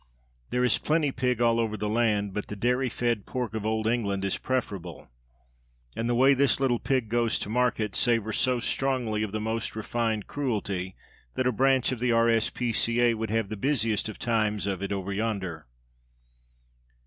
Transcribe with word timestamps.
There 0.49 0.65
is 0.65 0.79
"plenty 0.79 1.11
pig" 1.11 1.41
all 1.41 1.59
over 1.59 1.77
the 1.77 1.87
land; 1.87 2.33
but 2.33 2.47
the 2.47 2.55
dairy 2.55 2.89
fed 2.89 3.27
pork 3.27 3.53
of 3.53 3.67
old 3.67 3.85
England 3.85 4.25
is 4.25 4.39
preferable. 4.39 5.09
And 5.95 6.09
the 6.09 6.15
way 6.15 6.33
"this 6.33 6.59
little 6.59 6.79
pig 6.79 7.07
goes 7.07 7.37
to 7.37 7.49
market" 7.49 7.95
savours 7.95 8.39
so 8.39 8.59
strongly 8.59 9.21
of 9.21 9.31
the 9.31 9.39
most 9.39 9.75
refined 9.75 10.25
cruelty 10.25 10.95
that 11.35 11.45
a 11.45 11.51
branch 11.51 11.91
of 11.91 11.99
the 11.99 12.11
R.S.P.C.A. 12.11 13.13
would 13.13 13.29
have 13.29 13.49
the 13.49 13.55
busiest 13.57 14.09
of 14.09 14.17
times 14.17 14.65
of 14.65 14.81
it 14.81 14.91
over 14.91 15.13
yonder. 15.13 15.67